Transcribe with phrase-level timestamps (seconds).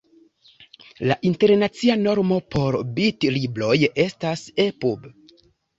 [1.11, 5.11] La internacia normo por bitlibroj estas ePub.